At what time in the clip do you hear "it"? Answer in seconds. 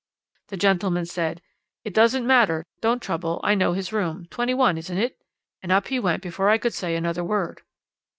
1.83-1.93, 4.97-5.15